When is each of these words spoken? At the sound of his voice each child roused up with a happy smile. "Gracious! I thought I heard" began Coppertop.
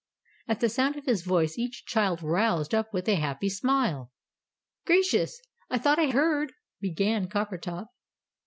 At 0.47 0.61
the 0.61 0.69
sound 0.69 0.95
of 0.95 1.05
his 1.05 1.21
voice 1.21 1.59
each 1.59 1.85
child 1.85 2.23
roused 2.23 2.73
up 2.73 2.91
with 2.91 3.07
a 3.07 3.17
happy 3.21 3.49
smile. 3.49 4.11
"Gracious! 4.83 5.39
I 5.69 5.77
thought 5.77 5.99
I 5.99 6.07
heard" 6.07 6.53
began 6.81 7.27
Coppertop. 7.29 7.85